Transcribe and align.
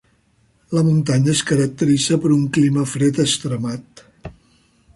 La 0.77 0.81
muntanya 0.87 1.31
es 1.33 1.43
caracteritza 1.49 2.17
per 2.23 2.31
un 2.37 2.47
clima 2.57 2.87
fred 2.93 3.23
extremat. 3.25 4.05